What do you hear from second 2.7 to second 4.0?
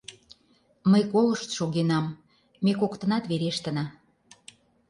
коктынат верештына...